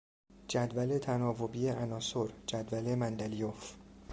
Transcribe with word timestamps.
جدول 0.47 0.97
تناوبی 0.99 1.67
عناصر، 1.69 2.27
جدول 2.47 2.95
مندلیف 2.95 3.73